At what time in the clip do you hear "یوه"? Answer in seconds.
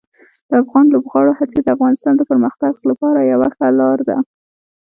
3.31-3.47